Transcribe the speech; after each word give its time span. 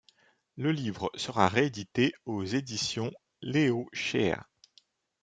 Le 0.57 0.71
livre 0.71 1.11
sera 1.13 1.47
réédité 1.47 2.15
aux 2.25 2.43
Éditions 2.43 3.11
Léo 3.43 3.87
Scheer. 3.93 4.45